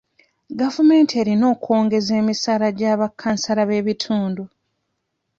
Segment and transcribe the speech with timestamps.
[0.59, 4.43] Gavumenti erina okwongeza e misaala gy'abakansala b'ebitundu.